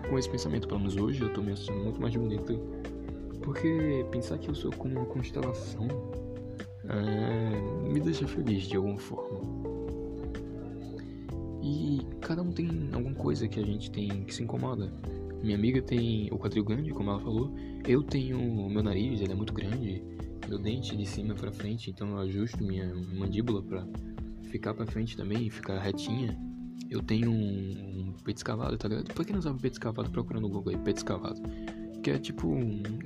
Com 0.08 0.18
esse 0.18 0.30
pensamento, 0.30 0.68
pelo 0.68 0.80
menos 0.80 0.96
hoje, 0.96 1.20
eu 1.20 1.32
tô 1.32 1.42
me 1.42 1.52
achando 1.52 1.78
muito 1.82 2.00
mais 2.00 2.14
bonito. 2.14 2.60
Porque 3.42 4.04
pensar 4.10 4.38
que 4.38 4.48
eu 4.48 4.54
sou 4.54 4.72
como 4.72 4.98
uma 4.98 5.06
constelação 5.06 5.88
é, 6.88 7.88
me 7.88 8.00
deixa 8.00 8.26
feliz 8.26 8.64
de 8.64 8.76
alguma 8.76 8.98
forma. 8.98 9.40
E 11.62 12.00
cada 12.20 12.42
um 12.42 12.52
tem 12.52 12.90
alguma 12.92 13.14
coisa 13.14 13.48
que 13.48 13.58
a 13.58 13.64
gente 13.64 13.90
tem 13.90 14.24
que 14.24 14.34
se 14.34 14.42
incomoda. 14.42 14.92
Minha 15.42 15.56
amiga 15.56 15.82
tem 15.82 16.28
o 16.32 16.38
quadril 16.38 16.64
grande, 16.64 16.90
como 16.90 17.10
ela 17.10 17.20
falou. 17.20 17.52
Eu 17.86 18.02
tenho 18.02 18.38
o 18.38 18.70
meu 18.70 18.82
nariz, 18.82 19.20
ele 19.20 19.32
é 19.32 19.34
muito 19.34 19.52
grande. 19.52 20.02
Meu 20.48 20.58
dente 20.58 20.96
de 20.96 21.04
cima 21.04 21.34
para 21.34 21.50
frente, 21.50 21.90
então 21.90 22.08
eu 22.10 22.18
ajusto 22.18 22.62
minha 22.62 22.94
mandíbula 22.94 23.62
para 23.62 23.86
ficar 24.44 24.74
pra 24.74 24.86
frente 24.86 25.16
também, 25.16 25.50
ficar 25.50 25.78
retinha, 25.80 26.38
eu 26.90 27.02
tenho 27.02 27.30
um, 27.30 28.08
um 28.08 28.12
peito 28.24 28.38
escavado, 28.38 28.76
tá 28.76 28.88
ligado? 28.88 29.12
Pra 29.12 29.24
quem 29.24 29.34
não 29.34 29.42
sabe 29.42 29.60
peito 29.60 29.74
escavado, 29.74 30.10
procura 30.10 30.40
no 30.40 30.48
Google 30.48 30.72
aí, 30.72 30.78
peito 30.78 30.98
escavado. 30.98 31.40
Que 32.02 32.10
é 32.10 32.18
tipo, 32.18 32.54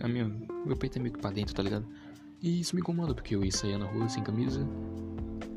a 0.00 0.08
minha, 0.08 0.28
meu 0.66 0.76
peito 0.76 0.98
é 0.98 1.00
meio 1.00 1.14
que 1.14 1.20
pra 1.20 1.30
dentro, 1.30 1.54
tá 1.54 1.62
ligado? 1.62 1.86
E 2.42 2.60
isso 2.60 2.74
me 2.74 2.80
incomoda, 2.80 3.14
porque 3.14 3.34
eu 3.34 3.44
ia 3.44 3.52
sair 3.52 3.76
na 3.78 3.86
rua 3.86 4.08
sem 4.08 4.22
camisa, 4.22 4.66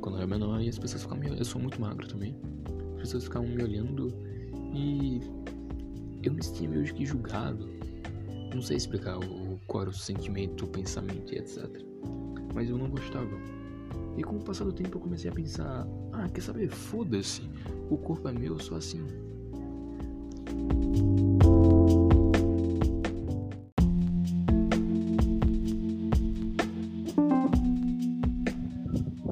quando 0.01 0.15
eu 0.15 0.19
era 0.19 0.27
menor, 0.27 0.61
e 0.61 0.69
as 0.69 0.77
pessoas 0.77 1.03
ficavam 1.03 1.23
me. 1.23 1.37
Eu 1.37 1.45
sou 1.45 1.61
muito 1.61 1.79
magro 1.79 2.07
também. 2.07 2.35
As 2.95 3.01
pessoas 3.01 3.23
ficavam 3.23 3.47
me 3.47 3.63
olhando 3.63 4.13
e 4.73 5.21
eu 6.23 6.33
me 6.33 6.43
sentia 6.43 6.69
meio 6.69 6.83
que 6.93 7.05
julgado. 7.05 7.69
Não 8.53 8.61
sei 8.61 8.77
explicar 8.77 9.17
o, 9.17 9.59
qual 9.65 9.83
era 9.83 9.89
o 9.89 9.93
sentimento, 9.93 10.65
o 10.65 10.67
pensamento 10.67 11.33
e 11.33 11.37
etc. 11.37 11.67
Mas 12.53 12.69
eu 12.69 12.77
não 12.77 12.89
gostava. 12.89 13.31
E 14.17 14.23
com 14.23 14.37
o 14.37 14.43
passar 14.43 14.65
do 14.65 14.71
tempo 14.71 14.97
eu 14.97 15.01
comecei 15.01 15.29
a 15.29 15.33
pensar: 15.33 15.87
ah, 16.11 16.29
quer 16.29 16.41
saber? 16.41 16.69
Foda-se, 16.69 17.41
o 17.89 17.97
corpo 17.97 18.27
é 18.27 18.31
meu, 18.31 18.53
eu 18.53 18.59
sou 18.59 18.77
assim. 18.77 19.05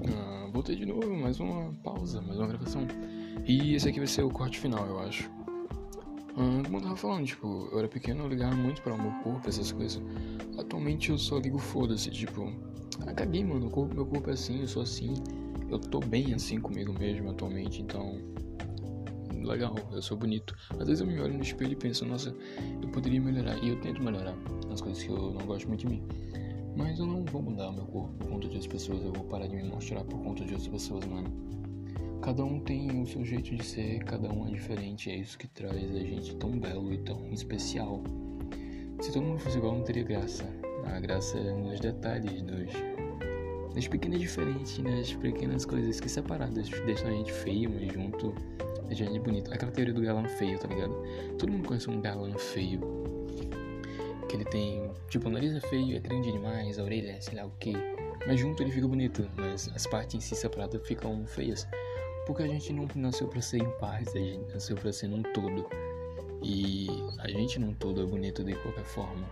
Ah, 0.08 0.50
voltei 0.52 0.76
de 0.76 0.86
novo, 0.86 1.16
mais 1.16 1.40
uma 1.40 1.72
pausa, 1.84 2.22
mais 2.22 2.40
uma 2.40 2.48
gravação. 2.48 2.88
E 3.46 3.76
esse 3.76 3.88
aqui 3.88 4.00
vai 4.00 4.08
ser 4.08 4.24
o 4.24 4.30
corte 4.30 4.60
final, 4.60 4.86
eu 4.88 5.00
acho. 5.00 5.30
Ah, 6.36 6.62
como 6.64 6.78
eu 6.78 6.82
tava 6.82 6.96
falando, 6.96 7.26
tipo, 7.26 7.70
eu 7.72 7.80
era 7.80 7.88
pequeno, 7.88 8.24
eu 8.24 8.30
ligava 8.30 8.56
muito 8.56 8.82
para 8.82 8.94
o 8.94 9.02
meu 9.02 9.12
corpo, 9.22 9.48
essas 9.48 9.72
coisas. 9.72 10.02
Atualmente 10.58 11.12
eu 11.12 11.18
só 11.18 11.38
ligo 11.38 11.60
foda-se, 11.60 12.10
tipo, 12.10 12.52
ah, 13.06 13.14
caguei, 13.14 13.44
mano. 13.44 13.70
Corpo, 13.70 13.96
meu 13.96 14.06
corpo 14.06 14.30
é 14.30 14.34
assim, 14.34 14.62
eu 14.62 14.68
sou 14.68 14.84
assim. 14.84 15.14
Eu 15.70 15.80
tô 15.80 16.00
bem 16.00 16.34
assim 16.34 16.60
comigo 16.60 16.94
mesmo 16.94 17.30
atualmente, 17.32 17.82
então. 17.82 18.20
Legal, 19.44 19.76
eu 19.92 20.02
sou 20.02 20.18
bonito. 20.18 20.56
Às 20.80 20.88
vezes 20.88 21.02
eu 21.02 21.08
me 21.08 21.20
olho 21.20 21.34
no 21.34 21.42
espelho 21.42 21.72
e 21.72 21.76
penso, 21.76 22.06
nossa, 22.06 22.36
eu 22.82 22.90
poderia 22.90 23.20
melhorar. 23.20 23.58
E 23.64 23.70
eu 23.70 23.80
tento 23.82 24.04
melhorar 24.04 24.36
as 24.72 24.82
coisas 24.82 25.02
que 25.02 25.10
eu 25.10 25.32
não 25.32 25.46
gosto 25.46 25.68
muito 25.68 25.82
de 25.82 25.88
mim. 25.88 26.04
Mas 26.76 27.00
eu 27.00 27.06
não 27.06 27.26
vou 27.26 27.42
mudar 27.42 27.72
meu 27.72 27.86
corpo 27.86 28.14
por 28.14 28.28
conta 28.28 28.42
de 28.42 28.56
outras 28.56 28.68
pessoas. 28.68 29.04
Eu 29.04 29.12
vou 29.14 29.24
parar 29.26 29.48
de 29.48 29.56
me 29.56 29.64
mostrar 29.64 30.04
por 30.04 30.22
conta 30.22 30.44
de 30.46 30.54
outras 30.54 30.68
pessoas, 30.68 31.06
mano. 31.06 31.30
Cada 32.22 32.46
um 32.46 32.60
tem 32.60 33.02
o 33.02 33.06
seu 33.08 33.26
jeito 33.26 33.56
de 33.56 33.66
ser, 33.66 34.04
cada 34.04 34.32
um 34.32 34.48
é 34.48 34.52
diferente. 34.52 35.10
É 35.10 35.16
isso 35.16 35.38
que 35.38 35.48
traz 35.48 35.76
a 35.76 36.00
gente 36.00 36.36
tão 36.36 36.52
belo 36.52 36.94
e 36.94 37.00
tão 37.00 37.32
especial. 37.32 38.04
Se 39.02 39.12
todo 39.12 39.24
mundo 39.24 39.40
fosse 39.40 39.58
igual, 39.58 39.76
não 39.76 39.84
teria 39.84 40.04
graça. 40.04 40.61
A 40.86 41.00
graça 41.00 41.38
é 41.38 41.52
nos 41.52 41.80
detalhes, 41.80 42.42
nos, 42.42 42.70
nas 43.76 43.88
pequenas 43.88 44.20
diferenças, 44.20 44.78
nas 44.80 45.14
pequenas 45.14 45.66
coisas 45.66 46.00
que 46.00 46.10
separadas 46.10 46.70
deixam 46.86 47.08
a 47.08 47.12
gente 47.12 47.32
feio, 47.32 47.70
mas 47.70 47.94
junto 47.94 48.34
a 48.90 48.94
gente 48.94 49.20
bonito. 49.20 49.54
Aquela 49.54 49.72
teoria 49.72 49.94
do 49.94 50.02
galã 50.02 50.28
feio, 50.28 50.60
tá 50.60 50.68
ligado? 50.68 50.94
Todo 51.38 51.52
mundo 51.52 51.68
conhece 51.68 51.90
um 51.90 52.02
galã 52.02 52.32
feio. 52.38 52.82
Que 54.28 54.36
ele 54.36 54.46
tem, 54.46 54.92
tipo, 55.10 55.30
o 55.30 55.32
nariz 55.32 55.56
é 55.56 55.62
feio, 55.62 55.96
é 55.96 56.00
grande 56.00 56.32
demais, 56.32 56.78
a 56.78 56.84
orelha 56.84 57.12
é 57.12 57.22
sei 57.22 57.36
lá 57.36 57.46
o 57.46 57.52
que. 57.60 57.74
Mas 58.28 58.40
junto 58.40 58.62
ele 58.62 58.72
fica 58.72 58.88
bonito, 58.88 59.28
mas 59.36 59.70
as 59.74 59.88
partes 59.88 60.16
em 60.16 60.20
si 60.20 60.36
separadas 60.36 60.86
ficam 60.86 61.26
feias. 61.26 61.68
Porque 62.28 62.44
a 62.44 62.48
gente 62.48 62.72
não 62.72 62.88
nasceu 62.96 63.28
pra 63.28 63.42
ser 63.42 63.58
em 63.58 63.70
paz, 63.80 64.16
a 64.16 64.20
gente 64.20 64.54
nasceu 64.54 64.76
pra 64.76 64.92
ser 64.94 65.08
num 65.08 65.24
todo. 65.24 65.66
E 66.44 66.88
a 67.20 67.30
gente 67.30 67.60
num 67.60 67.74
todo 67.74 68.02
é 68.02 68.06
bonito 68.06 68.44
de 68.44 68.54
qualquer 68.56 68.86
forma. 68.86 69.28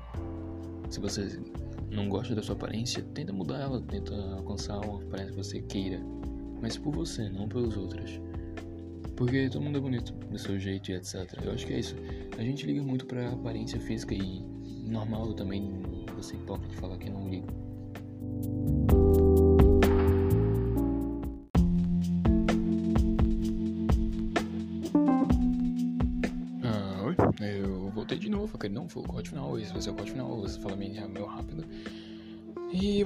Se 0.90 1.00
você 1.00 1.40
não 1.92 2.10
gosta 2.10 2.36
da 2.36 2.42
sua 2.42 2.56
aparência, 2.56 3.04
tenta 3.14 3.32
mudar 3.32 3.60
ela, 3.60 3.82
tenta 3.82 4.16
alcançar 4.36 4.80
uma 4.80 5.02
aparência 5.02 5.32
que 5.32 5.38
você 5.38 5.62
queira. 5.62 6.00
Mas 6.62 6.78
por 6.78 6.94
você, 6.94 7.30
não 7.30 7.48
pelos 7.48 7.78
outros. 7.78 8.20
Porque 9.16 9.50
todo 9.50 9.62
mundo 9.62 9.78
é 9.78 9.82
bonito 9.82 10.14
do 10.14 10.38
seu 10.38 10.58
jeito 10.58 10.92
e 10.92 10.96
etc. 10.96 11.16
Eu 11.44 11.52
acho 11.52 11.68
que 11.68 11.74
é 11.74 11.80
isso. 11.80 11.96
A 12.38 12.42
gente 12.42 12.66
liga 12.66 12.82
muito 12.82 13.06
pra 13.06 13.30
aparência 13.30 13.80
física 13.80 14.14
e 14.14 14.42
normal 14.86 15.34
também 15.34 15.72
você 16.16 16.36
hipócrita 16.36 16.74
falar 16.76 16.98
que 16.98 17.10
não 17.10 17.30
ligo. 17.30 17.48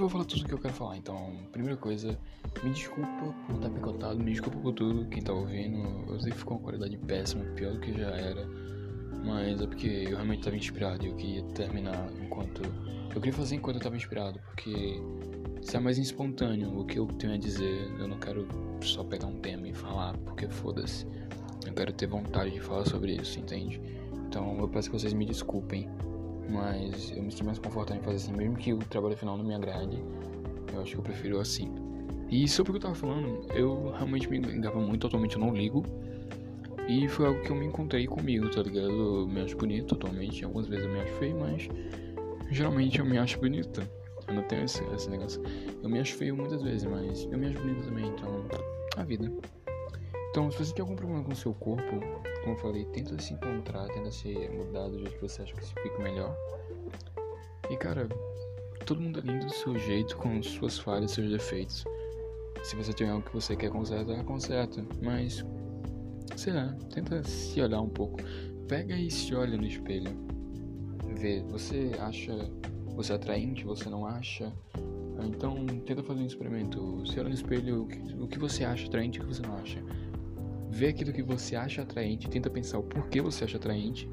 Vou 0.04 0.10
falar 0.10 0.24
tudo 0.24 0.42
o 0.42 0.44
que 0.46 0.54
eu 0.54 0.58
quero 0.58 0.74
falar. 0.74 0.96
Então, 0.96 1.32
primeira 1.50 1.76
coisa, 1.76 2.18
me 2.62 2.70
desculpa 2.70 3.34
por 3.46 3.56
estar 3.56 3.70
picotado, 3.70 4.18
me 4.18 4.32
desculpa 4.32 4.58
por 4.58 4.72
tudo, 4.72 5.08
quem 5.08 5.22
tá 5.22 5.32
ouvindo. 5.32 6.12
Eu 6.12 6.20
sei 6.20 6.30
que 6.30 6.38
ficou 6.38 6.58
uma 6.58 6.62
qualidade 6.62 6.96
péssima, 6.98 7.44
pior 7.54 7.72
do 7.72 7.80
que 7.80 7.92
já 7.92 8.10
era. 8.10 8.46
Mas 9.24 9.60
é 9.60 9.66
porque 9.66 9.86
eu 9.86 10.10
realmente 10.10 10.40
estava 10.40 10.56
inspirado 10.56 11.04
e 11.04 11.08
eu 11.08 11.16
queria 11.16 11.42
terminar 11.54 12.10
enquanto. 12.22 12.62
Eu 13.14 13.20
queria 13.20 13.32
fazer 13.32 13.56
enquanto 13.56 13.76
eu 13.76 13.78
estava 13.78 13.96
inspirado, 13.96 14.38
porque 14.40 15.00
se 15.62 15.76
é 15.76 15.80
mais 15.80 15.96
espontâneo 15.96 16.78
o 16.78 16.84
que 16.84 16.98
eu 16.98 17.06
tenho 17.06 17.32
a 17.32 17.38
dizer, 17.38 17.90
eu 17.98 18.06
não 18.06 18.18
quero 18.18 18.46
só 18.82 19.02
pegar 19.02 19.26
um 19.26 19.40
tema 19.40 19.68
e 19.68 19.72
falar, 19.72 20.16
porque 20.18 20.46
foda-se. 20.48 21.06
Eu 21.66 21.72
quero 21.72 21.92
ter 21.94 22.06
vontade 22.06 22.50
de 22.50 22.60
falar 22.60 22.84
sobre 22.84 23.14
isso, 23.14 23.40
entende? 23.40 23.80
Então 24.28 24.58
eu 24.58 24.68
peço 24.68 24.90
que 24.90 24.98
vocês 24.98 25.14
me 25.14 25.24
desculpem, 25.24 25.88
mas 26.48 27.12
eu 27.16 27.22
me 27.22 27.30
sinto 27.30 27.44
mais 27.44 27.58
confortável 27.58 28.00
em 28.00 28.04
fazer 28.04 28.16
assim, 28.16 28.32
mesmo 28.32 28.56
que 28.56 28.72
o 28.72 28.78
trabalho 28.78 29.16
final 29.16 29.36
não 29.36 29.44
me 29.44 29.54
agrade. 29.54 30.02
Eu 30.72 30.82
acho 30.82 30.92
que 30.92 30.98
eu 30.98 31.02
prefiro 31.02 31.40
assim. 31.40 31.72
E 32.30 32.48
sobre 32.48 32.70
o 32.70 32.74
que 32.74 32.78
eu 32.78 32.82
tava 32.82 32.94
falando, 32.94 33.46
eu 33.54 33.92
realmente 33.92 34.28
me 34.28 34.38
engava 34.38 34.78
muito, 34.78 35.06
atualmente 35.06 35.36
eu 35.36 35.40
não 35.40 35.54
ligo. 35.54 35.84
E 36.88 37.08
foi 37.08 37.26
algo 37.26 37.40
que 37.42 37.50
eu 37.50 37.56
me 37.56 37.66
encontrei 37.66 38.06
comigo, 38.06 38.50
tá 38.50 38.62
ligado? 38.62 38.90
Eu 38.90 39.26
me 39.26 39.40
acho 39.40 39.56
bonito 39.56 39.94
atualmente, 39.94 40.44
algumas 40.44 40.66
vezes 40.66 40.84
eu 40.84 40.92
me 40.92 41.00
acho 41.00 41.12
feio, 41.14 41.38
mas 41.38 41.68
geralmente 42.50 42.98
eu 42.98 43.04
me 43.04 43.18
acho 43.18 43.38
bonito. 43.38 43.82
Eu 44.28 44.34
não 44.34 44.42
tenho 44.42 44.64
esse, 44.64 44.82
esse 44.94 45.08
negócio. 45.08 45.42
Eu 45.82 45.88
me 45.88 45.98
acho 45.98 46.14
feio 46.14 46.36
muitas 46.36 46.62
vezes, 46.62 46.84
mas 46.84 47.24
eu 47.30 47.38
me 47.38 47.46
acho 47.46 47.58
bonito 47.58 47.84
também, 47.84 48.06
então. 48.06 48.44
A 48.96 49.02
vida. 49.02 49.30
Então, 50.30 50.50
se 50.50 50.58
você 50.58 50.74
tem 50.74 50.82
algum 50.82 50.96
problema 50.96 51.22
com 51.24 51.32
o 51.32 51.36
seu 51.36 51.54
corpo, 51.54 52.00
como 52.44 52.56
eu 52.56 52.60
falei, 52.60 52.84
tenta 52.86 53.20
se 53.20 53.32
encontrar, 53.32 53.88
tenta 53.88 54.10
se 54.10 54.32
mudar 54.50 54.88
do 54.88 54.98
jeito 54.98 55.14
que 55.14 55.22
você 55.22 55.42
acha 55.42 55.54
que 55.54 55.64
se 55.64 55.74
fica 55.82 55.98
melhor. 55.98 56.36
E 57.70 57.76
cara, 57.76 58.06
todo 58.84 59.00
mundo 59.00 59.20
é 59.20 59.22
lindo 59.22 59.46
do 59.46 59.54
seu 59.54 59.78
jeito, 59.78 60.16
com 60.18 60.42
suas 60.42 60.78
falhas, 60.78 61.12
seus 61.12 61.30
defeitos. 61.30 61.84
Se 62.62 62.76
você 62.76 62.92
tem 62.92 63.08
algo 63.08 63.24
que 63.24 63.32
você 63.32 63.56
quer 63.56 63.70
consertar, 63.70 64.22
conserta. 64.24 64.84
Mas, 65.02 65.44
sei 66.36 66.52
lá, 66.52 66.76
tenta 66.92 67.22
se 67.24 67.60
olhar 67.60 67.80
um 67.80 67.88
pouco. 67.88 68.18
Pega 68.68 68.94
e 68.94 69.10
se 69.10 69.34
olha 69.34 69.56
no 69.56 69.66
espelho. 69.66 70.10
Vê, 71.16 71.42
você 71.42 71.92
acha 71.98 72.32
você 72.94 73.12
é 73.12 73.16
atraente, 73.16 73.64
você 73.64 73.88
não 73.88 74.06
acha? 74.06 74.52
Então, 75.24 75.66
tenta 75.84 76.02
fazer 76.02 76.20
um 76.20 76.26
experimento. 76.26 77.04
Se 77.06 77.18
olha 77.18 77.28
no 77.28 77.34
espelho, 77.34 77.82
o 77.82 77.86
que, 77.86 77.98
o 78.14 78.28
que 78.28 78.38
você 78.38 78.64
acha 78.64 78.86
atraente 78.86 79.18
e 79.18 79.22
o 79.22 79.26
que 79.26 79.34
você 79.34 79.42
não 79.42 79.56
acha. 79.56 79.82
Vê 80.74 80.88
aquilo 80.88 81.12
que 81.12 81.22
você 81.22 81.54
acha 81.54 81.82
atraente, 81.82 82.28
tenta 82.28 82.50
pensar 82.50 82.80
o 82.80 82.82
porquê 82.82 83.22
você 83.22 83.44
acha 83.44 83.58
atraente. 83.58 84.10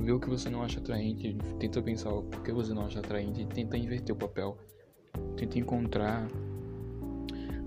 Vê 0.00 0.12
o 0.12 0.20
que 0.20 0.30
você 0.30 0.48
não 0.48 0.62
acha 0.62 0.78
atraente, 0.78 1.36
tenta 1.58 1.82
pensar 1.82 2.12
o 2.12 2.22
porquê 2.22 2.52
você 2.52 2.72
não 2.72 2.86
acha 2.86 3.00
atraente 3.00 3.42
e 3.42 3.46
tenta 3.46 3.76
inverter 3.76 4.14
o 4.14 4.18
papel. 4.18 4.56
Tenta 5.36 5.58
encontrar 5.58 6.28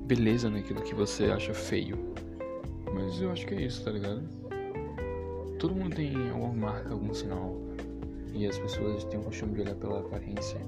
beleza 0.06 0.50
naquilo 0.50 0.82
que 0.82 0.96
você 0.96 1.26
acha 1.26 1.54
feio. 1.54 1.98
Mas 2.94 3.22
eu 3.22 3.34
acho 3.34 3.46
que 3.46 3.54
é 3.54 3.64
isso, 3.64 3.84
tá 3.84 3.92
ligado? 3.92 4.24
Todo 5.60 5.76
mundo 5.76 5.98
tem 5.98 6.16
alguma 6.30 6.54
marca, 6.54 6.94
algum 6.94 7.14
sinal. 7.14 7.54
E 8.34 8.48
as 8.48 8.58
pessoas 8.58 9.04
têm 9.04 9.20
o 9.20 9.24
costume 9.24 9.56
de 9.56 9.62
olhar 9.64 9.76
pela 9.76 10.00
aparência. 10.00 10.62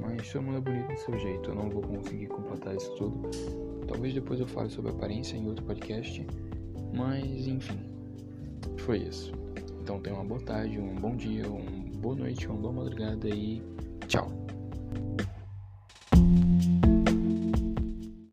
Mas 0.00 0.32
todo 0.32 0.44
mundo 0.44 0.56
é 0.56 0.60
bonito 0.62 0.88
do 0.88 0.98
seu 0.98 1.18
jeito. 1.18 1.50
Eu 1.50 1.56
não 1.56 1.68
vou 1.68 1.82
conseguir 1.82 2.28
completar 2.28 2.74
isso 2.74 2.90
tudo. 2.96 3.20
Talvez 3.86 4.14
depois 4.14 4.40
eu 4.40 4.46
fale 4.46 4.70
sobre 4.70 4.90
aparência 4.92 5.36
em 5.36 5.46
outro 5.46 5.62
podcast. 5.66 6.26
Mas 6.92 7.46
enfim, 7.46 7.78
foi 8.78 8.98
isso. 8.98 9.32
Então 9.82 10.00
tenha 10.00 10.14
uma 10.16 10.24
boa 10.24 10.40
tarde, 10.40 10.78
um 10.78 10.94
bom 10.94 11.16
dia, 11.16 11.48
uma 11.48 11.98
boa 11.98 12.14
noite, 12.14 12.46
uma 12.46 12.56
boa 12.56 12.72
madrugada 12.72 13.28
e 13.28 13.62
tchau. 14.06 14.30